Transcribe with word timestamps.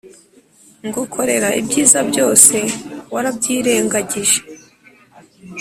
ngukorera 0.87 1.49
ibyiza 1.59 1.99
byose 2.09 2.55
warabyirengagije 3.13 4.39